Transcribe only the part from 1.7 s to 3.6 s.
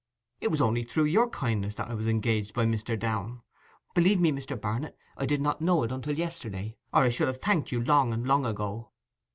that I was engaged by Mr. Downe.